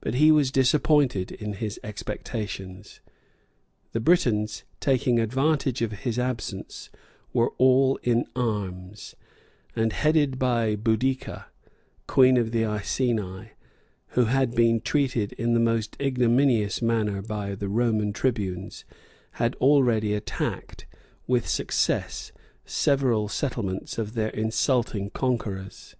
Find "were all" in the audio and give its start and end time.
7.32-7.98